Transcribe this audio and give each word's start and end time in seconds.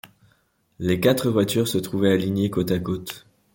Les 0.79 0.99
quatre 0.99 1.29
voitures 1.29 1.67
se 1.67 1.77
trouvaient 1.77 2.13
alignées 2.13 2.49
côte 2.49 2.71
à 2.71 2.79
côte. 2.79 3.27